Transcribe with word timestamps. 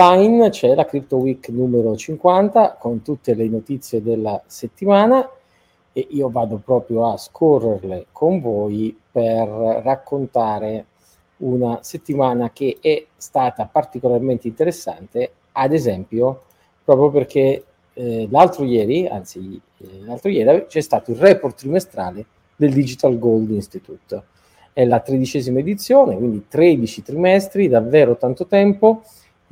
Online 0.00 0.48
c'è 0.48 0.74
la 0.74 0.86
Crypto 0.86 1.18
Week 1.18 1.46
numero 1.50 1.94
50 1.94 2.78
con 2.80 3.02
tutte 3.02 3.34
le 3.34 3.46
notizie 3.48 4.02
della 4.02 4.42
settimana 4.46 5.28
e 5.92 6.06
io 6.12 6.30
vado 6.30 6.56
proprio 6.56 7.12
a 7.12 7.18
scorrerle 7.18 8.06
con 8.10 8.40
voi 8.40 8.98
per 9.12 9.46
raccontare 9.84 10.86
una 11.38 11.80
settimana 11.82 12.50
che 12.50 12.78
è 12.80 13.04
stata 13.14 13.66
particolarmente 13.66 14.48
interessante, 14.48 15.32
ad 15.52 15.74
esempio 15.74 16.44
proprio 16.82 17.10
perché 17.10 17.64
eh, 17.92 18.26
l'altro 18.30 18.64
ieri, 18.64 19.06
anzi 19.06 19.60
eh, 19.76 20.00
l'altro 20.06 20.30
ieri 20.30 20.64
c'è 20.66 20.80
stato 20.80 21.10
il 21.10 21.18
report 21.18 21.58
trimestrale 21.58 22.24
del 22.56 22.72
Digital 22.72 23.18
Gold 23.18 23.50
Institute. 23.50 24.22
È 24.72 24.82
la 24.86 25.00
tredicesima 25.00 25.58
edizione, 25.58 26.16
quindi 26.16 26.46
13 26.48 27.02
trimestri, 27.02 27.68
davvero 27.68 28.16
tanto 28.16 28.46
tempo 28.46 29.02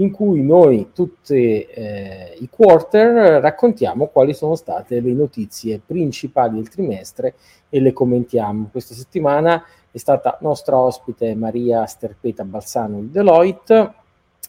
in 0.01 0.11
cui 0.11 0.43
noi 0.43 0.91
tutti 0.93 1.61
eh, 1.63 2.37
i 2.39 2.49
quarter 2.49 3.41
raccontiamo 3.41 4.07
quali 4.07 4.33
sono 4.33 4.55
state 4.55 5.01
le 5.01 5.13
notizie 5.13 5.81
principali 5.85 6.57
del 6.57 6.69
trimestre 6.69 7.35
e 7.69 7.81
le 7.81 7.93
commentiamo. 7.93 8.69
Questa 8.71 8.95
settimana 8.95 9.63
è 9.91 9.99
stata 9.99 10.39
nostra 10.41 10.79
ospite 10.79 11.35
Maria 11.35 11.85
Sterpeta 11.87 12.45
Balsano 12.45 13.01
di 13.01 13.11
Deloitte. 13.11 13.93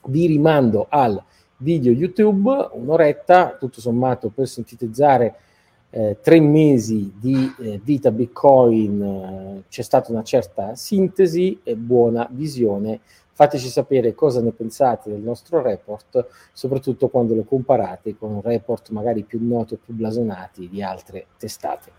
Vi 0.06 0.28
rimando 0.28 0.86
al 0.88 1.22
video 1.58 1.92
YouTube, 1.92 2.70
un'oretta, 2.74 3.58
tutto 3.60 3.82
sommato 3.82 4.30
per 4.30 4.48
sintetizzare 4.48 5.36
eh, 5.90 6.18
tre 6.22 6.40
mesi 6.40 7.12
di 7.20 7.52
eh, 7.60 7.82
vita 7.84 8.12
Bitcoin, 8.12 9.02
eh, 9.02 9.64
c'è 9.68 9.82
stata 9.82 10.12
una 10.12 10.22
certa 10.22 10.76
sintesi 10.76 11.60
e 11.64 11.76
buona 11.76 12.28
visione 12.32 13.00
Fateci 13.40 13.70
sapere 13.70 14.14
cosa 14.14 14.42
ne 14.42 14.52
pensate 14.52 15.10
del 15.10 15.22
nostro 15.22 15.62
report, 15.62 16.28
soprattutto 16.52 17.08
quando 17.08 17.34
lo 17.34 17.46
comparate 17.46 18.18
con 18.18 18.42
report 18.42 18.90
magari 18.90 19.24
più 19.24 19.40
noti 19.42 19.76
o 19.76 19.80
più 19.82 19.94
blasonati 19.94 20.68
di 20.68 20.84
altre 20.84 21.28
testate. 21.38 21.90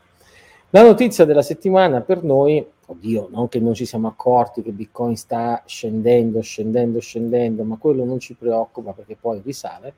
La 0.69 0.83
notizia 0.83 1.25
della 1.25 1.41
settimana 1.41 2.03
per 2.03 2.25
noi, 2.25 2.63
oddio, 2.85 3.29
non 3.33 3.49
che 3.49 3.59
non 3.59 3.73
ci 3.73 3.87
siamo 3.87 4.09
accorti 4.09 4.61
che 4.61 4.73
Bitcoin 4.73 5.17
sta 5.17 5.63
scendendo, 5.65 6.43
scendendo, 6.43 7.01
scendendo, 7.01 7.65
ma 7.65 7.79
quello 7.79 8.05
non 8.05 8.19
ci 8.19 8.35
preoccupa 8.35 8.93
perché 8.93 9.17
poi 9.19 9.41
risale, 9.43 9.95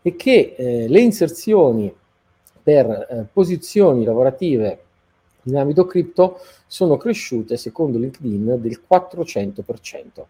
è 0.00 0.14
che 0.14 0.54
eh, 0.56 0.86
le 0.86 1.00
inserzioni 1.00 1.92
per 2.62 2.86
eh, 2.88 3.26
posizioni 3.32 4.04
lavorative 4.04 4.84
in 5.44 5.56
ambito 5.56 5.86
cripto 5.86 6.40
sono 6.66 6.96
cresciute 6.96 7.56
secondo 7.56 7.98
LinkedIn 7.98 8.60
del 8.60 8.80
400%. 8.88 10.24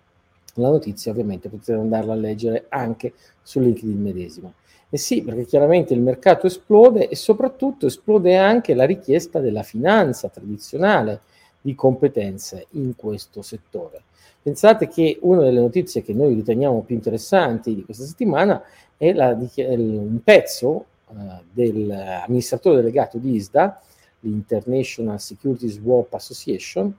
La 0.54 0.68
notizia 0.68 1.12
ovviamente 1.12 1.48
potete 1.48 1.72
andarla 1.72 2.12
a 2.12 2.16
leggere 2.16 2.66
anche 2.68 3.12
su 3.42 3.60
LinkedIn 3.60 4.00
medesima. 4.00 4.52
E 4.92 4.98
sì, 4.98 5.22
perché 5.22 5.44
chiaramente 5.44 5.94
il 5.94 6.00
mercato 6.00 6.46
esplode 6.46 7.08
e 7.08 7.14
soprattutto 7.14 7.86
esplode 7.86 8.36
anche 8.36 8.74
la 8.74 8.84
richiesta 8.84 9.38
della 9.38 9.62
finanza 9.62 10.28
tradizionale 10.28 11.20
di 11.60 11.74
competenze 11.74 12.66
in 12.70 12.96
questo 12.96 13.42
settore. 13.42 14.02
Pensate 14.42 14.88
che 14.88 15.18
una 15.20 15.42
delle 15.42 15.60
notizie 15.60 16.02
che 16.02 16.14
noi 16.14 16.34
riteniamo 16.34 16.80
più 16.80 16.94
interessanti 16.94 17.74
di 17.74 17.84
questa 17.84 18.04
settimana 18.04 18.62
è 18.96 19.12
la, 19.12 19.36
un 19.36 20.20
pezzo 20.24 20.84
uh, 21.06 21.14
dell'amministratore 21.52 22.76
delegato 22.76 23.18
di 23.18 23.34
ISDA 23.34 23.80
l'International 24.20 25.20
Security 25.20 25.68
Swap 25.68 26.14
Association, 26.14 26.94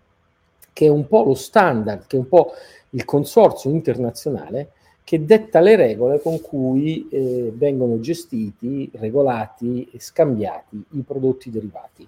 che 0.73 0.85
è 0.85 0.89
un 0.89 1.07
po' 1.07 1.23
lo 1.23 1.35
standard, 1.35 2.07
che 2.07 2.15
è 2.15 2.19
un 2.19 2.27
po' 2.27 2.53
il 2.91 3.05
consorzio 3.05 3.69
internazionale 3.69 4.71
che 5.03 5.25
detta 5.25 5.59
le 5.59 5.75
regole 5.75 6.21
con 6.21 6.39
cui 6.39 7.07
eh, 7.09 7.51
vengono 7.53 7.99
gestiti, 7.99 8.89
regolati 8.93 9.89
e 9.91 9.99
scambiati 9.99 10.81
i 10.91 11.01
prodotti 11.01 11.49
derivati. 11.49 12.07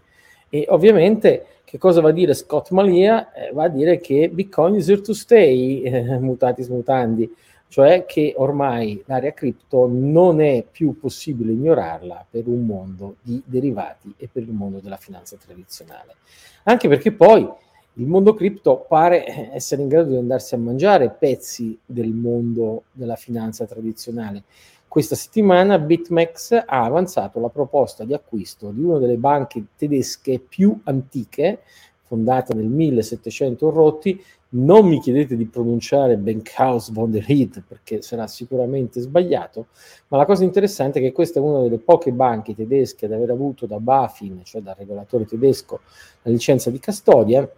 E 0.49 0.65
ovviamente 0.69 1.45
che 1.65 1.79
cosa 1.79 2.01
va 2.01 2.09
a 2.09 2.11
dire 2.11 2.35
Scott 2.35 2.69
Malia? 2.69 3.33
Eh, 3.33 3.51
va 3.51 3.63
a 3.63 3.67
dire 3.67 3.97
che 3.99 4.29
Bitcoin 4.29 4.75
is 4.75 4.87
here 4.87 5.01
to 5.01 5.13
stay, 5.13 5.81
eh, 5.81 6.19
mutatis 6.21 6.67
mutandi, 6.67 7.27
cioè 7.73 8.05
che 8.05 8.35
ormai 8.37 9.01
l'area 9.07 9.33
cripto 9.33 9.89
non 9.91 10.41
è 10.41 10.63
più 10.63 10.99
possibile 10.99 11.53
ignorarla 11.53 12.23
per 12.29 12.45
un 12.45 12.67
mondo 12.67 13.15
di 13.23 13.41
derivati 13.43 14.13
e 14.15 14.29
per 14.31 14.43
il 14.43 14.51
mondo 14.51 14.77
della 14.77 14.97
finanza 14.97 15.37
tradizionale. 15.43 16.17
Anche 16.65 16.87
perché 16.87 17.11
poi 17.13 17.41
il 17.41 18.05
mondo 18.05 18.35
cripto 18.35 18.85
pare 18.87 19.51
essere 19.55 19.81
in 19.81 19.87
grado 19.87 20.11
di 20.11 20.17
andarsi 20.17 20.53
a 20.53 20.59
mangiare 20.59 21.09
pezzi 21.09 21.75
del 21.83 22.11
mondo 22.11 22.83
della 22.91 23.15
finanza 23.15 23.65
tradizionale. 23.65 24.43
Questa 24.87 25.15
settimana 25.15 25.79
BitMEX 25.79 26.51
ha 26.51 26.83
avanzato 26.83 27.39
la 27.39 27.49
proposta 27.49 28.03
di 28.03 28.13
acquisto 28.13 28.69
di 28.69 28.83
una 28.83 28.99
delle 28.99 29.17
banche 29.17 29.65
tedesche 29.75 30.37
più 30.37 30.79
antiche, 30.83 31.61
fondata 32.03 32.53
nel 32.53 32.67
1700 32.67 33.71
rotti, 33.71 34.23
non 34.55 34.87
mi 34.87 34.99
chiedete 34.99 35.35
di 35.35 35.45
pronunciare 35.45 36.17
Bankhaus 36.17 36.91
von 36.91 37.11
der 37.11 37.23
Ried 37.23 37.63
perché 37.67 38.01
sarà 38.01 38.27
sicuramente 38.27 38.99
sbagliato, 38.99 39.67
ma 40.09 40.17
la 40.17 40.25
cosa 40.25 40.43
interessante 40.43 40.99
è 40.99 41.01
che 41.01 41.11
questa 41.11 41.39
è 41.39 41.43
una 41.43 41.61
delle 41.61 41.79
poche 41.79 42.11
banche 42.11 42.55
tedesche 42.55 43.05
ad 43.05 43.13
aver 43.13 43.31
avuto 43.31 43.65
da 43.65 43.79
BaFin, 43.79 44.41
cioè 44.43 44.61
dal 44.61 44.75
regolatore 44.77 45.25
tedesco, 45.25 45.81
la 46.23 46.31
licenza 46.31 46.69
di 46.69 46.79
custodia 46.79 47.49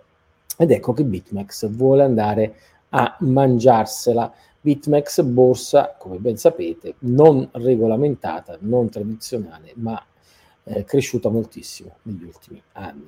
ed 0.57 0.72
ecco 0.72 0.94
che 0.94 1.03
BitMEX 1.03 1.69
vuole 1.69 2.03
andare 2.03 2.56
a 2.89 3.17
mangiarsela. 3.19 4.33
BitMEX 4.62 5.22
borsa, 5.22 5.95
come 6.00 6.17
ben 6.17 6.38
sapete, 6.38 6.95
non 7.00 7.47
regolamentata, 7.51 8.57
non 8.62 8.89
tradizionale, 8.89 9.73
ma 9.75 10.01
eh, 10.63 10.83
cresciuta 10.85 11.29
moltissimo 11.29 11.97
negli 12.03 12.23
ultimi 12.23 12.62
anni. 12.72 13.07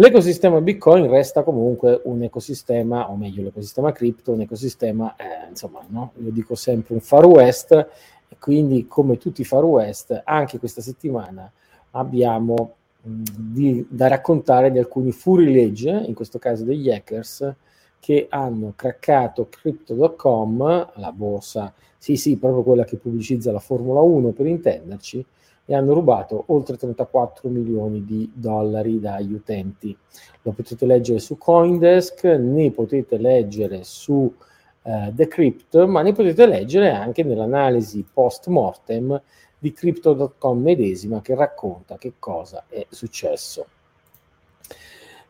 L'ecosistema 0.00 0.62
Bitcoin 0.62 1.10
resta 1.10 1.42
comunque 1.42 2.00
un 2.04 2.22
ecosistema, 2.22 3.10
o 3.10 3.16
meglio 3.16 3.42
l'ecosistema 3.42 3.92
cripto, 3.92 4.32
un 4.32 4.40
ecosistema, 4.40 5.14
eh, 5.16 5.50
insomma, 5.50 5.80
no? 5.88 6.12
io 6.24 6.30
dico 6.30 6.54
sempre 6.54 6.94
un 6.94 7.00
far 7.00 7.26
west, 7.26 7.72
e 7.72 8.36
quindi 8.38 8.86
come 8.86 9.18
tutti 9.18 9.42
i 9.42 9.44
far 9.44 9.62
west, 9.62 10.22
anche 10.24 10.58
questa 10.58 10.80
settimana 10.80 11.52
abbiamo 11.90 12.76
mh, 13.02 13.22
di, 13.36 13.86
da 13.90 14.08
raccontare 14.08 14.72
di 14.72 14.78
alcuni 14.78 15.12
furilegge, 15.12 15.90
in 15.90 16.14
questo 16.14 16.38
caso 16.38 16.64
degli 16.64 16.90
hackers, 16.90 17.52
che 17.98 18.26
hanno 18.30 18.72
craccato 18.74 19.48
crypto.com, 19.50 20.92
la 20.94 21.12
borsa, 21.12 21.74
sì 21.98 22.16
sì, 22.16 22.38
proprio 22.38 22.62
quella 22.62 22.84
che 22.84 22.96
pubblicizza 22.96 23.52
la 23.52 23.58
Formula 23.58 24.00
1 24.00 24.30
per 24.30 24.46
intenderci, 24.46 25.22
e 25.70 25.74
hanno 25.76 25.94
rubato 25.94 26.42
oltre 26.48 26.76
34 26.76 27.48
milioni 27.48 28.04
di 28.04 28.28
dollari 28.34 28.98
dagli 28.98 29.32
utenti. 29.32 29.96
Lo 30.42 30.50
potete 30.50 30.84
leggere 30.84 31.20
su 31.20 31.38
Coindesk, 31.38 32.24
ne 32.24 32.72
potete 32.72 33.18
leggere 33.18 33.84
su 33.84 34.12
uh, 34.82 35.10
Decrypt, 35.12 35.84
ma 35.84 36.02
ne 36.02 36.12
potete 36.12 36.44
leggere 36.46 36.90
anche 36.90 37.22
nell'analisi 37.22 38.04
post 38.12 38.48
mortem 38.48 39.22
di 39.60 39.72
Crypto.com 39.72 40.60
medesima 40.60 41.20
che 41.20 41.36
racconta 41.36 41.98
che 41.98 42.14
cosa 42.18 42.64
è 42.68 42.84
successo. 42.88 43.66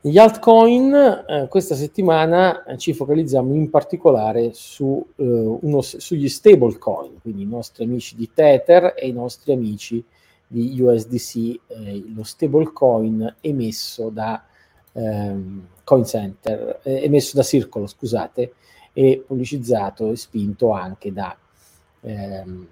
Gli 0.00 0.16
altcoin, 0.16 0.94
eh, 1.28 1.48
questa 1.50 1.74
settimana 1.74 2.64
eh, 2.64 2.78
ci 2.78 2.94
focalizziamo 2.94 3.52
in 3.52 3.68
particolare 3.68 4.54
su, 4.54 5.06
eh, 5.16 5.22
uno, 5.22 5.82
sugli 5.82 6.30
stablecoin, 6.30 7.20
quindi 7.20 7.42
i 7.42 7.46
nostri 7.46 7.84
amici 7.84 8.16
di 8.16 8.30
Tether 8.32 8.94
e 8.96 9.06
i 9.06 9.12
nostri 9.12 9.52
amici 9.52 10.02
di 10.52 10.80
USDC, 10.80 11.60
eh, 11.68 12.02
lo 12.12 12.24
stablecoin 12.24 13.36
emesso 13.40 14.08
da 14.08 14.44
ehm, 14.92 15.66
CoinCenter, 15.84 16.80
eh, 16.82 17.04
emesso 17.04 17.36
da 17.36 17.44
Circolo, 17.44 17.86
scusate, 17.86 18.54
e 18.92 19.22
pubblicizzato 19.24 20.10
e 20.10 20.16
spinto 20.16 20.72
anche 20.72 21.12
da 21.12 21.36
ehm, 22.00 22.66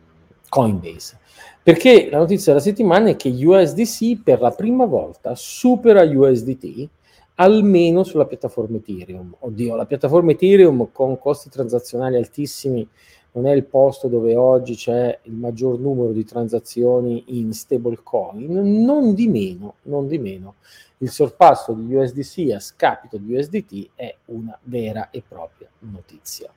Coinbase. 0.49 1.21
Perché 1.63 2.09
la 2.11 2.19
notizia 2.19 2.53
della 2.53 2.65
settimana 2.65 3.11
è 3.11 3.17
che 3.17 3.29
USDC 3.29 4.23
per 4.25 4.41
la 4.41 4.51
prima 4.51 4.85
volta 4.85 5.37
supera 5.37 6.03
USDT 6.03 6.89
almeno 7.37 8.03
sulla 8.03 8.27
piattaforma 8.27 8.79
Ethereum. 8.79 9.37
Oddio, 9.39 9.77
la 9.77 9.87
piattaforma 9.87 10.33
Ethereum 10.33 10.89
con 10.91 11.17
costi 11.17 11.49
transazionali 11.49 12.17
altissimi 12.17 12.89
non 13.33 13.47
è 13.47 13.53
il 13.53 13.65
posto 13.65 14.09
dove 14.09 14.35
oggi 14.35 14.75
c'è 14.75 15.19
il 15.23 15.35
maggior 15.35 15.79
numero 15.79 16.13
di 16.13 16.25
transazioni 16.25 17.25
in 17.39 17.53
stablecoin, 17.53 18.83
non 18.85 19.15
di 19.15 19.29
meno, 19.29 19.75
non 19.83 20.09
di 20.09 20.19
meno, 20.19 20.55
il 20.99 21.11
sorpasso 21.11 21.73
di 21.73 21.95
USDC 21.95 22.53
a 22.53 22.61
scapito 22.61 23.17
di 23.17 23.35
USDT 23.35 23.91
è 23.95 24.15
una 24.27 24.59
vera 24.65 25.11
e 25.11 25.23
propria 25.27 25.69
notizia. 25.81 26.51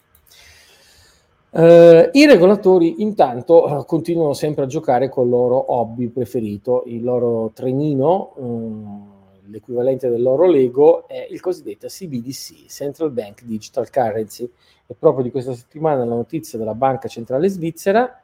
Uh, 1.51 2.09
I 2.13 2.25
regolatori 2.25 3.01
intanto 3.01 3.65
uh, 3.65 3.85
continuano 3.85 4.31
sempre 4.31 4.63
a 4.63 4.67
giocare 4.67 5.09
con 5.09 5.25
il 5.25 5.31
loro 5.31 5.73
hobby 5.73 6.07
preferito, 6.07 6.83
il 6.85 7.03
loro 7.03 7.51
trenino, 7.53 8.31
uh, 8.35 9.20
l'equivalente 9.51 10.09
dell'oro 10.09 10.47
Lego, 10.47 11.07
è 11.07 11.27
il 11.29 11.39
cosiddetto 11.39 11.87
CBDC, 11.87 12.65
Central 12.67 13.11
Bank 13.11 13.43
Digital 13.43 13.89
Currency. 13.89 14.49
E 14.87 14.95
proprio 14.97 15.23
di 15.23 15.31
questa 15.31 15.53
settimana 15.53 16.05
la 16.05 16.15
notizia 16.15 16.57
della 16.57 16.73
Banca 16.73 17.07
Centrale 17.07 17.47
Svizzera, 17.49 18.21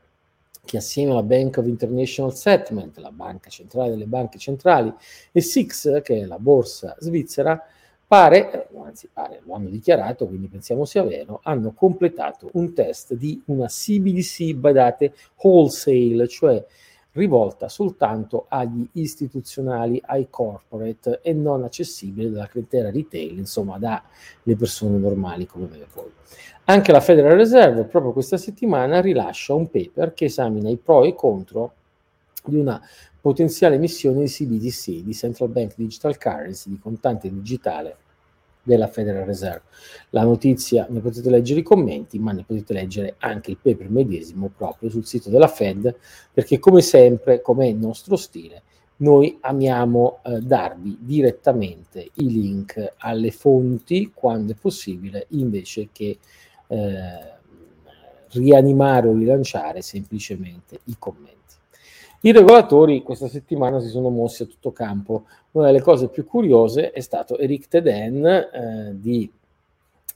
che 0.65 0.77
assieme 0.77 1.11
alla 1.11 1.23
Bank 1.23 1.57
of 1.57 1.65
International 1.65 2.35
Settlement, 2.35 2.97
la 2.97 3.11
banca 3.11 3.49
centrale 3.49 3.91
delle 3.91 4.05
banche 4.05 4.37
centrali, 4.37 4.93
e 5.31 5.41
SIX, 5.41 6.01
che 6.01 6.21
è 6.21 6.25
la 6.25 6.39
borsa 6.39 6.95
svizzera, 6.99 7.63
pare, 8.05 8.67
anzi 8.83 9.09
pare, 9.11 9.41
lo 9.45 9.53
hanno 9.53 9.69
dichiarato, 9.69 10.27
quindi 10.27 10.47
pensiamo 10.47 10.85
sia 10.85 11.03
vero, 11.03 11.39
hanno 11.43 11.73
completato 11.73 12.49
un 12.53 12.73
test 12.73 13.13
di 13.13 13.41
una 13.45 13.67
CBDC, 13.67 14.53
badate, 14.53 15.13
wholesale, 15.41 16.27
cioè 16.27 16.65
rivolta 17.17 17.67
soltanto 17.67 18.45
agli 18.47 18.87
istituzionali, 18.93 20.01
ai 20.05 20.27
corporate 20.29 21.19
e 21.21 21.33
non 21.33 21.63
accessibile 21.63 22.29
dalla 22.29 22.47
clientela 22.47 22.91
retail, 22.91 23.37
insomma 23.37 23.77
dalle 23.77 24.55
persone 24.57 24.97
normali 24.97 25.45
come 25.45 25.67
me 25.67 25.85
voi. 25.93 26.11
Anche 26.65 26.91
la 26.91 27.01
Federal 27.01 27.37
Reserve 27.37 27.83
proprio 27.85 28.13
questa 28.13 28.37
settimana 28.37 29.01
rilascia 29.01 29.53
un 29.53 29.69
paper 29.69 30.13
che 30.13 30.25
esamina 30.25 30.69
i 30.69 30.77
pro 30.77 31.03
e 31.03 31.09
i 31.09 31.15
contro 31.15 31.73
di 32.45 32.57
una 32.57 32.81
potenziale 33.19 33.75
emissione 33.75 34.21
di 34.21 34.27
CBDC, 34.27 35.03
di 35.03 35.13
Central 35.13 35.49
Bank 35.49 35.73
Digital 35.75 36.17
Currency, 36.17 36.69
di 36.69 36.79
contante 36.79 37.29
digitale 37.29 37.97
della 38.67 38.87
Federal 38.87 39.23
Reserve. 39.23 39.61
La 40.09 40.23
notizia 40.23 40.85
ne 40.89 40.99
potete 40.99 41.29
leggere 41.29 41.61
i 41.61 41.63
commenti, 41.63 42.19
ma 42.19 42.33
ne 42.33 42.43
potete 42.43 42.73
leggere 42.73 43.15
anche 43.19 43.51
il 43.51 43.57
paper 43.61 43.89
medesimo 43.89 44.51
proprio 44.55 44.89
sul 44.89 45.05
sito 45.05 45.29
della 45.29 45.47
Fed, 45.47 45.95
perché 46.33 46.59
come 46.59 46.81
sempre, 46.81 47.41
come 47.41 47.65
è 47.65 47.69
il 47.69 47.77
nostro 47.77 48.17
stile, 48.17 48.63
noi 48.97 49.37
amiamo 49.41 50.19
eh, 50.23 50.39
darvi 50.41 50.97
direttamente 50.99 52.09
i 52.15 52.29
link 52.29 52.93
alle 52.97 53.31
fonti 53.31 54.11
quando 54.13 54.51
è 54.51 54.55
possibile, 54.59 55.27
invece 55.29 55.89
che 55.93 56.17
eh, 56.67 57.35
rianimare 58.31 59.07
o 59.07 59.13
rilanciare 59.13 59.81
semplicemente 59.81 60.79
i 60.85 60.95
commenti. 60.99 61.46
I 62.21 62.31
regolatori 62.31 63.03
questa 63.03 63.27
settimana 63.27 63.79
si 63.79 63.89
sono 63.89 64.09
mossi 64.09 64.41
a 64.43 64.47
tutto 64.47 64.71
campo. 64.71 65.25
Una 65.51 65.67
delle 65.67 65.81
cose 65.81 66.09
più 66.09 66.25
curiose 66.25 66.91
è 66.91 66.99
stato 66.99 67.37
Eric 67.37 67.67
Teden 67.67 68.25
eh, 68.25 68.91
di 68.93 69.31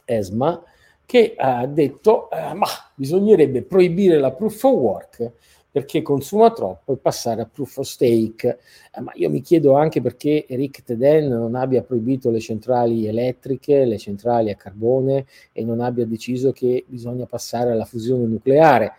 ESMA 0.04 0.64
che 1.06 1.36
ha 1.38 1.68
detto 1.68 2.30
eh, 2.32 2.54
ma 2.54 2.68
bisognerebbe 2.96 3.62
proibire 3.62 4.18
la 4.18 4.32
proof 4.32 4.64
of 4.64 4.74
work 4.74 5.32
perché 5.72 6.02
consuma 6.02 6.52
troppo 6.52 6.94
e 6.94 6.98
passare 6.98 7.42
a 7.42 7.50
proof 7.52 7.78
of 7.78 7.86
stake. 7.86 8.60
Eh, 8.92 9.00
ma 9.00 9.12
io 9.16 9.30
mi 9.30 9.42
chiedo 9.42 9.76
anche 9.76 10.02
perché 10.02 10.46
Eric 10.48 10.84
Teden 10.84 11.30
non 11.30 11.54
abbia 11.54 11.84
proibito 11.84 12.32
le 12.32 12.40
centrali 12.40 13.06
elettriche, 13.06 13.86
le 13.86 14.00
centrali 14.00 14.50
a 14.50 14.56
carbone 14.56 15.26
e 15.52 15.64
non 15.64 15.80
abbia 15.80 16.06
deciso 16.06 16.52
che 16.52 16.84
bisogna 16.88 17.26
passare 17.28 17.72
alla 17.72 17.86
fusione 17.86 18.26
nucleare. 18.26 18.94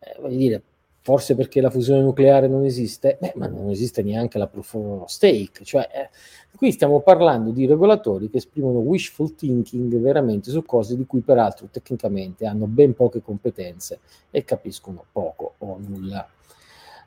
Eh, 0.00 0.16
voglio 0.20 0.36
dire, 0.36 0.62
forse 1.08 1.34
perché 1.34 1.62
la 1.62 1.70
fusione 1.70 2.02
nucleare 2.02 2.48
non 2.48 2.66
esiste, 2.66 3.16
Beh, 3.18 3.32
ma 3.36 3.46
non 3.46 3.70
esiste 3.70 4.02
neanche 4.02 4.36
la 4.36 4.46
proof 4.46 4.74
of 4.74 5.06
stake, 5.06 5.64
cioè 5.64 5.88
eh, 5.90 6.10
qui 6.54 6.70
stiamo 6.70 7.00
parlando 7.00 7.48
di 7.50 7.64
regolatori 7.64 8.28
che 8.28 8.36
esprimono 8.36 8.80
wishful 8.80 9.34
thinking 9.34 9.96
veramente 10.00 10.50
su 10.50 10.62
cose 10.66 10.98
di 10.98 11.06
cui 11.06 11.20
peraltro 11.20 11.66
tecnicamente 11.70 12.44
hanno 12.44 12.66
ben 12.66 12.92
poche 12.92 13.22
competenze 13.22 14.00
e 14.30 14.44
capiscono 14.44 15.02
poco 15.10 15.54
o 15.56 15.78
nulla. 15.80 16.28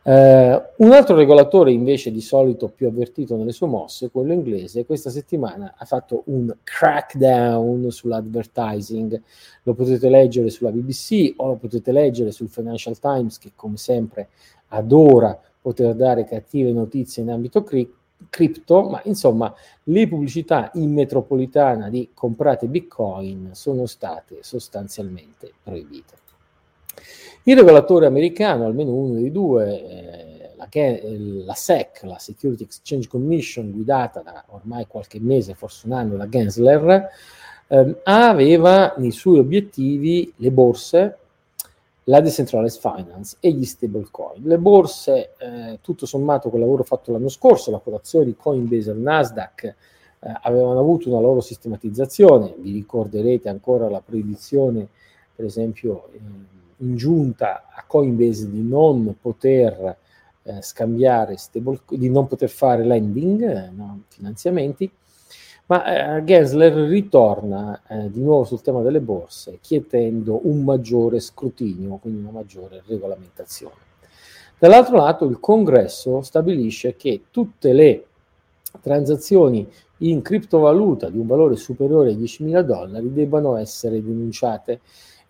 Uh, 0.04 0.60
un 0.78 0.94
altro 0.94 1.16
regolatore 1.16 1.72
invece 1.72 2.12
di 2.12 2.22
solito 2.22 2.70
più 2.70 2.88
avvertito 2.88 3.36
nelle 3.36 3.52
sue 3.52 3.68
mosse, 3.68 4.10
quello 4.10 4.34
inglese, 4.34 4.84
questa 4.84 5.12
settimana 5.12 5.76
ha 5.78 5.86
fatto 5.86 6.24
un 6.26 6.52
crackdown 6.64 7.92
sull'advertising. 7.92 9.22
Lo 9.64 9.74
potete 9.76 10.10
leggere 10.10 10.50
sulla 10.50 10.72
BBC 10.72 11.34
o 11.36 11.48
lo 11.48 11.56
potete 11.56 11.92
leggere 11.92 12.32
sul 12.32 12.50
Financial 12.50 12.98
Times 12.98 13.38
che 13.38 13.52
come 13.56 13.78
sempre 13.78 14.30
adora 14.70 15.40
poter 15.62 15.94
dare 15.94 16.26
cattive 16.26 16.72
notizie 16.72 17.22
in 17.22 17.30
ambito 17.30 17.62
cri- 17.62 17.94
cripto, 18.28 18.90
ma 18.90 19.02
insomma 19.06 19.54
le 19.84 20.08
pubblicità 20.08 20.72
in 20.76 20.94
metropolitana 20.94 21.90
di 21.90 22.10
comprate 22.16 22.66
bitcoin 22.68 23.52
sono 23.54 23.86
state 23.86 24.40
sostanzialmente 24.42 25.54
proibite. 25.62 26.22
Il 27.44 27.58
regolatore 27.58 28.06
americano, 28.06 28.66
almeno 28.66 28.94
uno 28.94 29.14
dei 29.16 29.32
due, 29.32 29.84
eh, 29.84 30.32
la, 30.56 30.68
la, 31.46 31.54
SEC, 31.54 32.04
la 32.04 32.20
Security 32.20 32.64
Exchange 32.64 33.08
Commission, 33.08 33.72
guidata 33.72 34.22
da 34.22 34.44
ormai 34.50 34.86
qualche 34.88 35.20
mese, 35.20 35.56
forse 35.56 35.88
un 35.88 35.94
anno, 35.94 36.18
da 36.18 36.30
Gensler, 36.30 37.10
eh, 37.68 37.96
aveva 38.04 38.94
nei 38.98 39.12
suoi 39.12 39.40
obiettivi 39.40 40.32
le 40.36 40.52
borse, 40.52 41.18
la 42.06 42.20
decentralized 42.20 42.80
finance 42.80 43.38
e 43.40 43.52
gli 43.52 43.66
stablecoin. 43.66 44.44
Le 44.44 44.58
borse, 44.58 45.34
eh, 45.38 45.80
tutto 45.82 46.06
sommato 46.06 46.50
col 46.50 46.60
lavoro 46.60 46.84
fatto 46.84 47.12
l'anno 47.12 47.30
scorso, 47.30 47.72
la 47.72 47.80
quotazione 47.80 48.26
di 48.26 48.36
Coinbase 48.36 48.92
al 48.92 48.98
Nasdaq 48.98 49.64
eh, 49.64 49.76
avevano 50.44 50.80
avuto 50.80 51.10
una 51.10 51.20
loro 51.20 51.42
sistematizzazione, 51.42 52.54
vi 52.58 52.72
ricorderete 52.72 53.50
ancora 53.50 53.90
la 53.90 54.02
proibizione, 54.02 54.88
per 55.36 55.46
esempio, 55.46 56.10
in 56.82 56.96
giunta 56.96 57.68
a 57.74 57.84
Coinbase 57.88 58.50
di 58.50 58.62
non 58.62 59.16
poter 59.20 59.98
eh, 60.44 60.62
scambiare 60.62 61.38
stable, 61.38 61.80
di 61.90 62.10
non 62.10 62.28
poter 62.28 62.50
fare 62.50 62.84
lending, 62.84 63.42
eh, 63.42 63.70
no, 63.70 64.04
finanziamenti, 64.10 64.92
ma 65.68 66.18
eh, 66.18 66.24
Gensler 66.24 66.74
ritorna 66.74 67.82
eh, 67.88 68.12
di 68.12 68.22
nuovo 68.22 68.44
sul 68.44 68.62
tema 68.62 68.82
delle 68.82 69.00
borse 69.00 69.60
chiedendo 69.62 70.42
un 70.44 70.64
maggiore 70.64 71.20
scrutinio, 71.20 71.96
quindi 71.96 72.22
una 72.22 72.32
maggiore 72.32 72.84
regolamentazione. 72.86 73.90
Dall'altro 74.58 74.98
lato 74.98 75.26
il 75.26 75.40
congresso 75.40 76.22
stabilisce 76.22 76.96
che 76.96 77.24
tutte 77.32 77.74
le 77.74 78.06
transazioni 78.82 79.68
in 80.00 80.22
criptovaluta 80.22 81.10
di 81.10 81.18
un 81.18 81.28
valore 81.28 81.56
superiore 81.56 82.10
ai 82.10 82.18
10.000 82.18 82.62
dollari 82.62 83.14
debbano 83.14 83.56
essere 83.56 84.04
denunciate 84.04 84.82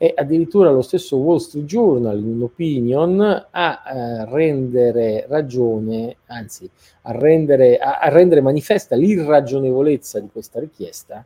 e 0.04 0.16
addirittura 0.16 0.72
lo 0.72 0.82
stesso 0.82 1.18
Wall 1.18 1.38
Street 1.38 1.68
Journal 1.68 2.18
in 2.18 2.34
un'opinion 2.34 3.48
a 3.52 3.84
eh, 3.86 4.26
rendere 4.32 5.28
ragione, 5.28 6.18
anzi 6.26 6.68
a 7.04 7.12
rendere, 7.12 7.78
a, 7.78 8.00
a 8.00 8.10
rendere, 8.10 8.42
manifesta 8.42 8.96
l'irragionevolezza 8.96 10.20
di 10.20 10.30
questa 10.32 10.60
richiesta 10.60 11.24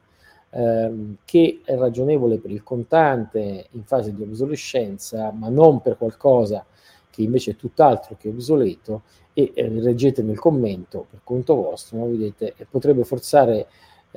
ehm, 0.49 1.19
che 1.23 1.61
è 1.63 1.73
ragionevole 1.77 2.37
per 2.39 2.51
il 2.51 2.63
contante 2.63 3.67
in 3.71 3.85
fase 3.85 4.13
di 4.13 4.21
obsolescenza 4.23 5.31
ma 5.31 5.47
non 5.47 5.79
per 5.79 5.95
qualcosa 5.95 6.65
che 7.09 7.21
invece 7.21 7.51
è 7.51 7.55
tutt'altro 7.55 8.17
che 8.19 8.27
obsoleto 8.27 9.03
e 9.31 9.53
eh, 9.55 9.69
leggete 9.69 10.21
nel 10.21 10.37
commento 10.37 11.05
per 11.09 11.21
conto 11.23 11.55
vostro, 11.55 11.99
no? 11.99 12.07
vedete, 12.09 12.53
potrebbe 12.69 13.05
forzare 13.05 13.67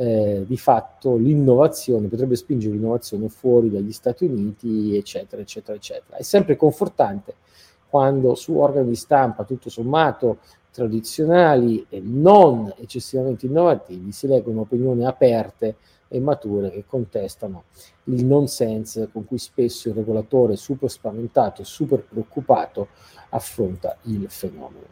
eh, 0.00 0.44
di 0.46 0.56
fatto 0.56 1.16
l'innovazione, 1.16 2.06
potrebbe 2.06 2.36
spingere 2.36 2.74
l'innovazione 2.74 3.28
fuori 3.28 3.68
dagli 3.68 3.90
Stati 3.90 4.26
Uniti, 4.26 4.96
eccetera, 4.96 5.42
eccetera, 5.42 5.76
eccetera. 5.76 6.16
È 6.16 6.22
sempre 6.22 6.54
confortante 6.54 7.34
quando 7.88 8.36
su 8.36 8.56
organi 8.56 8.90
di 8.90 8.94
stampa 8.94 9.42
tutto 9.42 9.68
sommato 9.68 10.38
tradizionali 10.70 11.84
e 11.88 12.00
non 12.00 12.72
eccessivamente 12.76 13.46
innovativi 13.46 14.12
si 14.12 14.28
leggono 14.28 14.60
opinioni 14.60 15.04
aperte 15.04 15.74
e 16.06 16.20
mature 16.20 16.70
che 16.70 16.84
contestano 16.86 17.64
il 18.04 18.24
nonsense 18.24 19.08
con 19.10 19.24
cui 19.24 19.38
spesso 19.38 19.88
il 19.88 19.94
regolatore 19.94 20.54
super 20.54 20.88
spaventato 20.88 21.64
super 21.64 22.04
preoccupato 22.04 22.88
affronta 23.30 23.96
il 24.02 24.26
fenomeno. 24.28 24.86